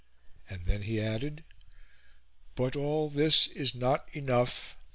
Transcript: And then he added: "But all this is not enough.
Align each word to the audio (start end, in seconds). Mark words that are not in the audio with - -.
And 0.49 0.65
then 0.65 0.81
he 0.81 0.99
added: 0.99 1.43
"But 2.55 2.75
all 2.75 3.07
this 3.07 3.45
is 3.45 3.75
not 3.75 4.09
enough. 4.15 4.75